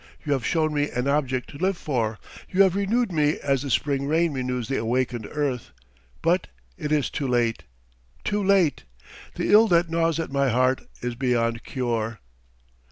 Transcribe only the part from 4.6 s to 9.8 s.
the awakened earth! But... it is too late, too late! The ill